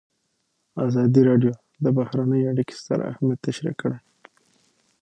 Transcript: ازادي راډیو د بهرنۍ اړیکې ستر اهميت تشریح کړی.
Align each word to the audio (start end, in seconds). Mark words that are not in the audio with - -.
ازادي 0.85 1.21
راډیو 1.29 1.53
د 1.83 1.85
بهرنۍ 1.97 2.41
اړیکې 2.51 2.73
ستر 2.81 2.99
اهميت 3.11 3.39
تشریح 3.47 3.75
کړی. 3.81 3.99